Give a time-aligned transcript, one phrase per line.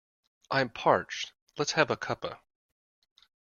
[0.49, 1.31] I'm parched.
[1.57, 2.39] Let's have a cuppa